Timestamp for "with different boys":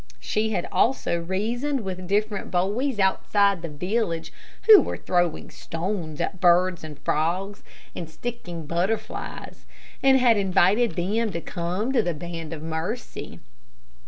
1.81-2.97